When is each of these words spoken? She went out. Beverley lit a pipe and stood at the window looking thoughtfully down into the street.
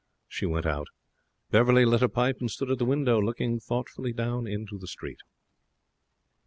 She 0.27 0.47
went 0.47 0.65
out. 0.65 0.87
Beverley 1.51 1.85
lit 1.85 2.01
a 2.01 2.09
pipe 2.09 2.37
and 2.39 2.49
stood 2.49 2.71
at 2.71 2.79
the 2.79 2.85
window 2.85 3.21
looking 3.21 3.59
thoughtfully 3.59 4.13
down 4.13 4.47
into 4.47 4.79
the 4.79 4.87
street. 4.87 5.19